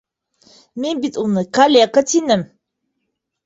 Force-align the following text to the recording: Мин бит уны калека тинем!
Мин 0.85 1.03
бит 1.03 1.21
уны 1.25 1.45
калека 1.59 2.05
тинем! 2.15 2.49